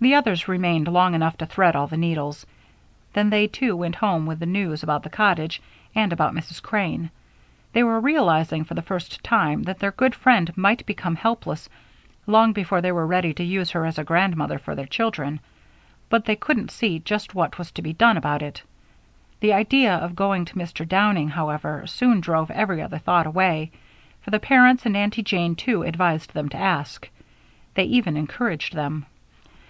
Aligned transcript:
The 0.00 0.16
others 0.16 0.48
remained 0.48 0.88
long 0.88 1.14
enough 1.14 1.36
to 1.38 1.46
thread 1.46 1.76
all 1.76 1.86
the 1.86 1.96
needles. 1.96 2.44
Then 3.12 3.30
they, 3.30 3.46
too, 3.46 3.76
went 3.76 3.94
home 3.94 4.26
with 4.26 4.40
the 4.40 4.44
news 4.44 4.82
about 4.82 5.04
the 5.04 5.08
cottage 5.08 5.62
and 5.94 6.12
about 6.12 6.34
Mrs. 6.34 6.60
Crane. 6.60 7.12
They 7.72 7.84
were 7.84 8.00
realizing, 8.00 8.64
for 8.64 8.74
the 8.74 8.82
first 8.82 9.22
time, 9.22 9.62
that 9.62 9.78
their 9.78 9.92
good 9.92 10.12
friend 10.16 10.52
might 10.56 10.84
become 10.84 11.14
helpless 11.14 11.68
long 12.26 12.52
before 12.52 12.80
they 12.80 12.90
were 12.90 13.06
ready 13.06 13.32
to 13.34 13.44
use 13.44 13.70
her 13.70 13.86
as 13.86 13.96
a 13.96 14.02
grandmother 14.02 14.58
for 14.58 14.74
their 14.74 14.88
children, 14.88 15.38
but 16.08 16.24
they 16.24 16.34
couldn't 16.34 16.72
see 16.72 16.98
just 16.98 17.32
what 17.36 17.56
was 17.56 17.70
to 17.70 17.80
be 17.82 17.92
done 17.92 18.16
about 18.16 18.42
it. 18.42 18.64
The 19.38 19.52
idea 19.52 19.94
of 19.94 20.16
going 20.16 20.44
to 20.46 20.56
Mr. 20.56 20.86
Downing, 20.88 21.28
however, 21.28 21.86
soon 21.86 22.20
drove 22.20 22.50
every 22.50 22.82
other 22.82 22.98
thought 22.98 23.28
away, 23.28 23.70
for 24.22 24.32
the 24.32 24.40
parents 24.40 24.84
and 24.86 24.96
Aunty 24.96 25.22
Jane, 25.22 25.54
too, 25.54 25.84
advised 25.84 26.34
them 26.34 26.48
to 26.48 26.58
ask. 26.58 27.08
They 27.74 27.84
even 27.84 28.16
encouraged 28.16 28.74
them. 28.74 29.06